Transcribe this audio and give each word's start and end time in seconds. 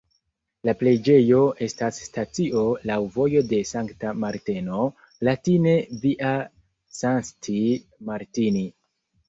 La 0.67 0.73
preĝejo 0.77 1.41
estas 1.65 1.99
stacio 2.05 2.63
laŭ 2.91 2.97
"Vojo 3.19 3.45
de 3.53 3.61
Sankta 3.73 4.15
Marteno" 4.23 4.81
(latine 5.29 5.77
Via 6.01 6.35
Sancti 7.05 7.57
Martini). 8.13 8.69